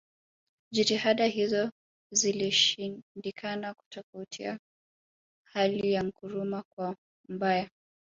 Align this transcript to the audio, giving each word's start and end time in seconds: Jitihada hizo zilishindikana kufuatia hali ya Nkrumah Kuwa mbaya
Jitihada 0.71 1.25
hizo 1.25 1.69
zilishindikana 2.11 3.73
kufuatia 3.73 4.59
hali 5.43 5.91
ya 5.93 6.03
Nkrumah 6.03 6.63
Kuwa 6.69 6.95
mbaya 7.29 7.69